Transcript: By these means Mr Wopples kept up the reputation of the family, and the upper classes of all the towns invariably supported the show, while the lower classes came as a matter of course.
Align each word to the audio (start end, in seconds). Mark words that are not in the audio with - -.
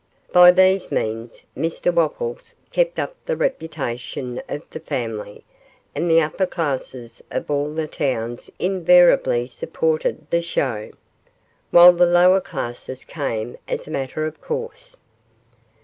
By 0.33 0.49
these 0.51 0.91
means 0.91 1.45
Mr 1.55 1.93
Wopples 1.93 2.55
kept 2.71 2.97
up 2.97 3.15
the 3.27 3.37
reputation 3.37 4.41
of 4.49 4.67
the 4.71 4.79
family, 4.79 5.43
and 5.93 6.09
the 6.09 6.19
upper 6.19 6.47
classes 6.47 7.21
of 7.29 7.51
all 7.51 7.71
the 7.71 7.85
towns 7.87 8.49
invariably 8.57 9.45
supported 9.45 10.25
the 10.31 10.41
show, 10.41 10.89
while 11.69 11.93
the 11.93 12.07
lower 12.07 12.41
classes 12.41 13.05
came 13.05 13.59
as 13.67 13.87
a 13.87 13.91
matter 13.91 14.25
of 14.25 14.41
course. 14.41 14.97